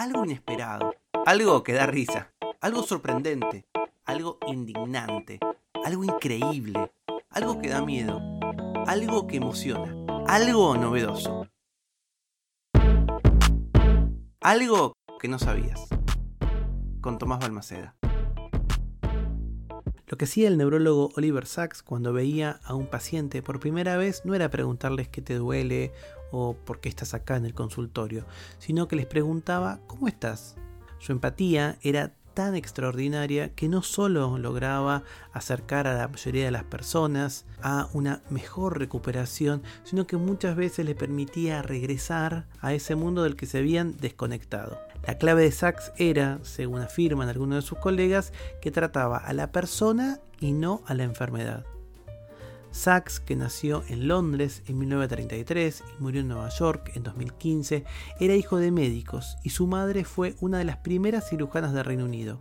[0.00, 0.94] algo inesperado,
[1.26, 3.66] algo que da risa, algo sorprendente,
[4.06, 5.38] algo indignante,
[5.84, 6.90] algo increíble,
[7.28, 8.18] algo que da miedo,
[8.86, 9.94] algo que emociona,
[10.26, 11.46] algo novedoso.
[14.40, 15.86] Algo que no sabías.
[17.02, 17.94] Con Tomás Balmaceda.
[20.06, 24.22] Lo que hacía el neurólogo Oliver Sacks cuando veía a un paciente por primera vez
[24.24, 25.92] no era preguntarles qué te duele
[26.30, 28.24] o por qué estás acá en el consultorio,
[28.58, 30.56] sino que les preguntaba ¿cómo estás?
[30.98, 36.64] Su empatía era tan extraordinaria que no solo lograba acercar a la mayoría de las
[36.64, 43.24] personas a una mejor recuperación, sino que muchas veces le permitía regresar a ese mundo
[43.24, 44.78] del que se habían desconectado.
[45.06, 49.50] La clave de Sachs era, según afirman algunos de sus colegas, que trataba a la
[49.50, 51.64] persona y no a la enfermedad.
[52.70, 57.84] Sachs, que nació en Londres en 1933 y murió en Nueva York en 2015,
[58.20, 62.04] era hijo de médicos y su madre fue una de las primeras cirujanas del Reino
[62.04, 62.38] Unido.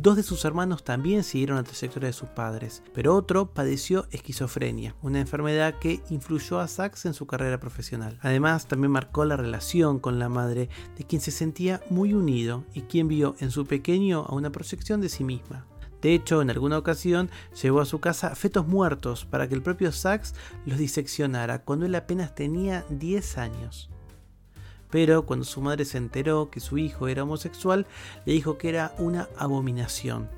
[0.00, 4.94] Dos de sus hermanos también siguieron la trayectoria de sus padres, pero otro padeció esquizofrenia,
[5.02, 8.16] una enfermedad que influyó a Sachs en su carrera profesional.
[8.22, 12.82] Además, también marcó la relación con la madre, de quien se sentía muy unido y
[12.82, 15.66] quien vio en su pequeño a una proyección de sí misma.
[16.02, 19.92] De hecho, en alguna ocasión llevó a su casa fetos muertos para que el propio
[19.92, 23.90] Sachs los diseccionara cuando él apenas tenía 10 años.
[24.90, 27.86] Pero cuando su madre se enteró que su hijo era homosexual,
[28.24, 30.28] le dijo que era una abominación.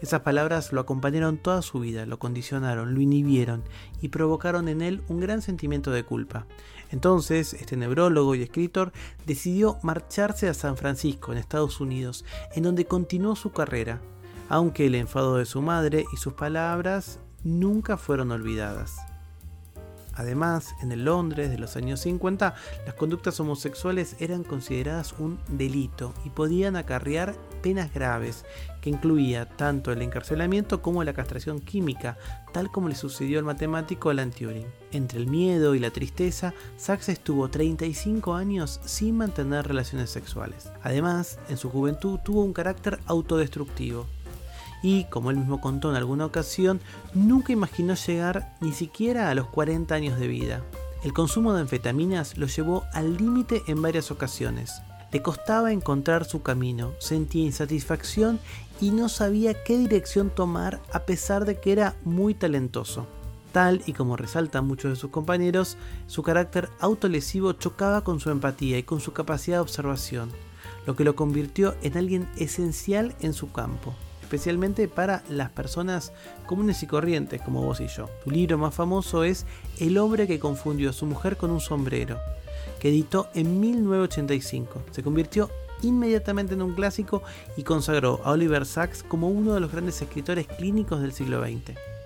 [0.00, 3.64] Esas palabras lo acompañaron toda su vida, lo condicionaron, lo inhibieron
[4.00, 6.46] y provocaron en él un gran sentimiento de culpa.
[6.90, 8.92] Entonces, este neurólogo y escritor
[9.26, 14.00] decidió marcharse a San Francisco, en Estados Unidos, en donde continuó su carrera,
[14.48, 18.96] aunque el enfado de su madre y sus palabras nunca fueron olvidadas.
[20.18, 26.12] Además, en el Londres de los años 50, las conductas homosexuales eran consideradas un delito
[26.24, 28.44] y podían acarrear penas graves,
[28.80, 32.18] que incluía tanto el encarcelamiento como la castración química,
[32.52, 34.66] tal como le sucedió al matemático Alan Turing.
[34.90, 40.72] Entre el miedo y la tristeza, Sachs estuvo 35 años sin mantener relaciones sexuales.
[40.82, 44.06] Además, en su juventud tuvo un carácter autodestructivo,
[44.82, 46.80] y, como él mismo contó en alguna ocasión,
[47.14, 50.62] nunca imaginó llegar ni siquiera a los 40 años de vida.
[51.04, 54.82] El consumo de anfetaminas lo llevó al límite en varias ocasiones.
[55.12, 58.40] Le costaba encontrar su camino, sentía insatisfacción
[58.80, 63.06] y no sabía qué dirección tomar a pesar de que era muy talentoso.
[63.52, 68.76] Tal y como resaltan muchos de sus compañeros, su carácter autolesivo chocaba con su empatía
[68.76, 70.30] y con su capacidad de observación,
[70.84, 73.94] lo que lo convirtió en alguien esencial en su campo
[74.28, 76.12] especialmente para las personas
[76.44, 78.10] comunes y corrientes como vos y yo.
[78.22, 79.46] Su libro más famoso es
[79.80, 82.18] El hombre que confundió a su mujer con un sombrero,
[82.78, 84.82] que editó en 1985.
[84.90, 85.48] Se convirtió
[85.80, 87.22] inmediatamente en un clásico
[87.56, 91.97] y consagró a Oliver Sacks como uno de los grandes escritores clínicos del siglo XX.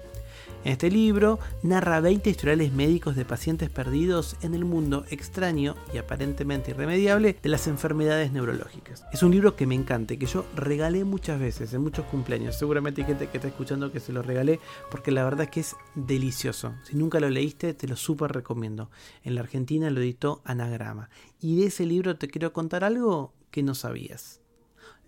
[0.64, 5.98] En este libro narra 20 historiales médicos de pacientes perdidos en el mundo extraño y
[5.98, 9.04] aparentemente irremediable de las enfermedades neurológicas.
[9.12, 12.56] Es un libro que me encanta que yo regalé muchas veces en muchos cumpleaños.
[12.56, 15.60] Seguramente hay gente que está escuchando que se lo regalé porque la verdad es que
[15.60, 16.74] es delicioso.
[16.84, 18.88] Si nunca lo leíste, te lo súper recomiendo.
[19.24, 21.10] En la Argentina lo editó Anagrama.
[21.40, 24.40] Y de ese libro te quiero contar algo que no sabías.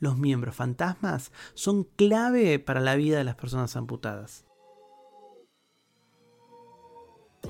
[0.01, 4.45] Los miembros fantasmas son clave para la vida de las personas amputadas.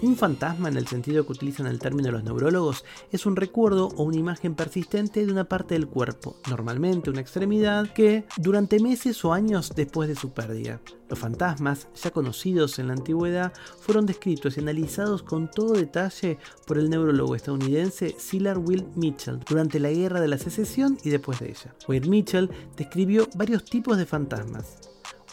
[0.02, 4.02] Un fantasma, en el sentido que utilizan el término los neurólogos, es un recuerdo o
[4.02, 9.32] una imagen persistente de una parte del cuerpo, normalmente una extremidad, que durante meses o
[9.32, 10.80] años después de su pérdida.
[11.08, 16.76] Los fantasmas, ya conocidos en la antigüedad, fueron descritos y analizados con todo detalle por
[16.78, 21.50] el neurólogo estadounidense Silar Will Mitchell durante la Guerra de la Secesión y después de
[21.50, 21.74] ella.
[21.88, 24.78] Will Mitchell describió varios tipos de fantasmas,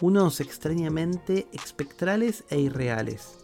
[0.02, 3.41] unos extrañamente espectrales e irreales,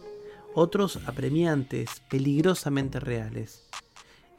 [0.58, 3.68] otros apremiantes, peligrosamente reales,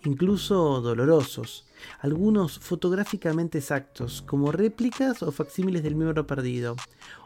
[0.03, 1.65] incluso dolorosos,
[2.01, 6.75] algunos fotográficamente exactos, como réplicas o facsímiles del miembro perdido,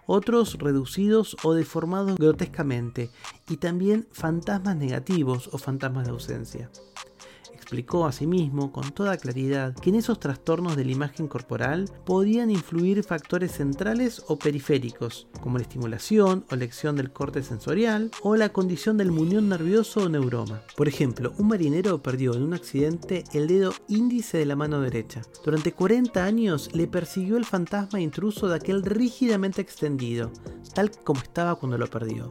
[0.06, 3.10] otros reducidos o deformados grotescamente,
[3.50, 6.70] y también fantasmas negativos o fantasmas de ausencia
[7.64, 13.04] explicó asimismo con toda claridad que en esos trastornos de la imagen corporal podían influir
[13.04, 18.98] factores centrales o periféricos, como la estimulación o lección del corte sensorial o la condición
[18.98, 20.62] del muñón nervioso o neuroma.
[20.76, 25.22] Por ejemplo, un marinero perdió en un accidente el dedo índice de la mano derecha.
[25.44, 30.32] Durante 40 años le persiguió el fantasma intruso de aquel rígidamente extendido,
[30.76, 32.30] tal como estaba cuando lo perdió.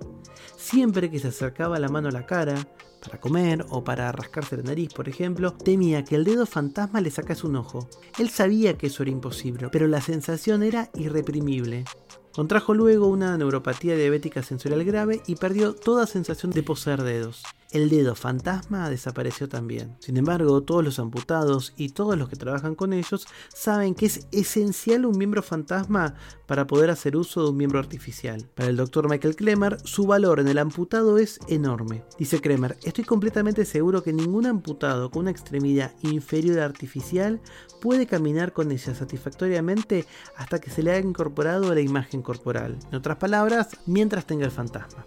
[0.56, 2.55] Siempre que se acercaba la mano a la cara,
[3.02, 7.10] para comer o para rascarse la nariz, por ejemplo, temía que el dedo fantasma le
[7.10, 7.88] sacase un ojo.
[8.19, 11.84] Él sabía que eso era imposible, pero la sensación era irreprimible.
[12.32, 17.43] Contrajo luego una neuropatía diabética sensorial grave y perdió toda sensación de poseer dedos.
[17.72, 19.96] El dedo fantasma desapareció también.
[19.98, 24.26] Sin embargo, todos los amputados y todos los que trabajan con ellos saben que es
[24.30, 26.14] esencial un miembro fantasma
[26.46, 28.46] para poder hacer uso de un miembro artificial.
[28.54, 32.04] Para el doctor Michael Kremer, su valor en el amputado es enorme.
[32.19, 37.40] Dice Kremer, estoy completamente seguro que ningún amputado con una extremidad inferior artificial
[37.80, 40.04] puede caminar con ella satisfactoriamente
[40.36, 42.78] hasta que se le haya incorporado la imagen corporal.
[42.90, 45.06] En otras palabras, mientras tenga el fantasma.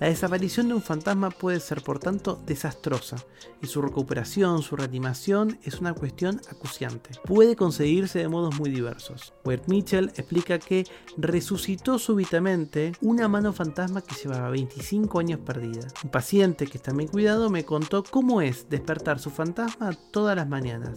[0.00, 3.16] La desaparición de un fantasma puede ser por tanto desastrosa
[3.60, 7.10] y su recuperación, su reanimación es una cuestión acuciante.
[7.24, 9.34] Puede conseguirse de modos muy diversos.
[9.44, 10.84] Wade Mitchell explica que
[11.16, 15.88] resucitó súbitamente una mano fantasma que llevaba 25 años perdida.
[16.04, 20.48] Un paciente que está bien cuidado me contó cómo es despertar su fantasma todas las
[20.48, 20.96] mañanas.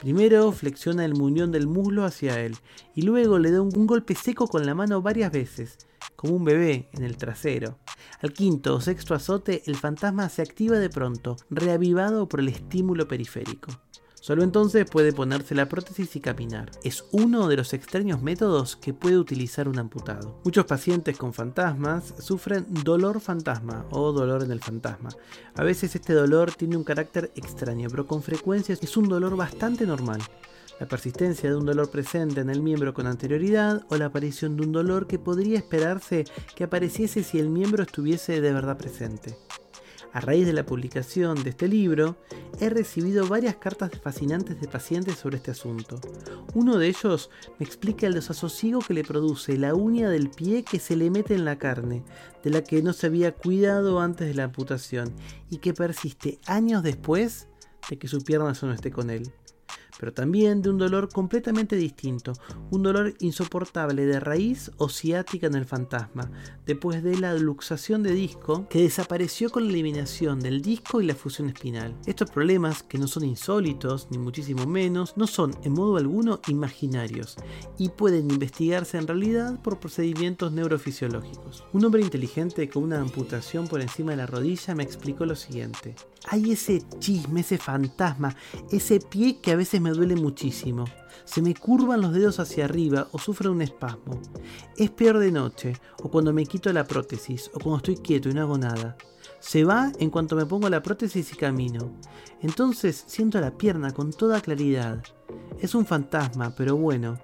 [0.00, 2.56] Primero flexiona el muñón del muslo hacia él
[2.94, 5.78] y luego le da un, golpe seco con la mano varias veces,
[6.18, 7.78] como un bebé en el trasero.
[8.20, 13.06] Al quinto o sexto azote, el fantasma se activa de pronto, reavivado por el estímulo
[13.06, 13.70] periférico.
[14.16, 16.72] Solo entonces puede ponerse la prótesis y caminar.
[16.82, 20.40] Es uno de los extraños métodos que puede utilizar un amputado.
[20.44, 25.10] Muchos pacientes con fantasmas sufren dolor fantasma o dolor en el fantasma.
[25.54, 29.86] A veces este dolor tiene un carácter extraño, pero con frecuencia es un dolor bastante
[29.86, 30.20] normal.
[30.80, 34.62] La persistencia de un dolor presente en el miembro con anterioridad o la aparición de
[34.62, 39.36] un dolor que podría esperarse que apareciese si el miembro estuviese de verdad presente.
[40.12, 42.16] A raíz de la publicación de este libro,
[42.60, 46.00] he recibido varias cartas fascinantes de pacientes sobre este asunto.
[46.54, 47.28] Uno de ellos
[47.58, 51.34] me explica el desasosiego que le produce la uña del pie que se le mete
[51.34, 52.04] en la carne,
[52.42, 55.12] de la que no se había cuidado antes de la amputación
[55.50, 57.48] y que persiste años después
[57.90, 59.30] de que su pierna ya no esté con él
[59.98, 62.32] pero también de un dolor completamente distinto,
[62.70, 66.30] un dolor insoportable de raíz o ciática en el fantasma,
[66.66, 71.14] después de la luxación de disco que desapareció con la eliminación del disco y la
[71.14, 71.94] fusión espinal.
[72.06, 77.36] Estos problemas, que no son insólitos, ni muchísimo menos, no son en modo alguno imaginarios
[77.78, 81.64] y pueden investigarse en realidad por procedimientos neurofisiológicos.
[81.72, 85.94] Un hombre inteligente con una amputación por encima de la rodilla me explicó lo siguiente.
[86.30, 88.36] Hay ese chisme, ese fantasma,
[88.70, 90.84] ese pie que a veces me duele muchísimo.
[91.24, 94.20] Se me curvan los dedos hacia arriba o sufro un espasmo.
[94.76, 95.72] Es peor de noche,
[96.02, 98.96] o cuando me quito la prótesis, o cuando estoy quieto y no hago nada.
[99.40, 101.92] Se va en cuanto me pongo la prótesis y camino.
[102.42, 105.02] Entonces siento la pierna con toda claridad.
[105.60, 107.18] Es un fantasma, pero bueno,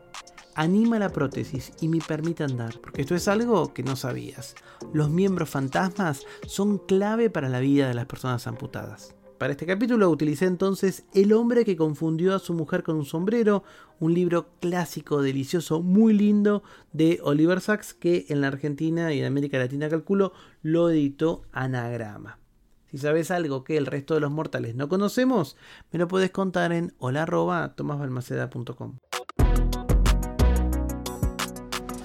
[0.55, 4.55] anima la prótesis y me permite andar, porque esto es algo que no sabías.
[4.93, 9.15] Los miembros fantasmas son clave para la vida de las personas amputadas.
[9.39, 13.65] Para este capítulo utilicé entonces El hombre que confundió a su mujer con un sombrero,
[13.99, 16.63] un libro clásico, delicioso, muy lindo
[16.93, 22.39] de Oliver Sacks que en la Argentina y en América Latina calculo lo editó Anagrama.
[22.87, 25.57] Si sabes algo que el resto de los mortales no conocemos,
[25.91, 28.99] me lo puedes contar en hola.tomasbalmaceda.com.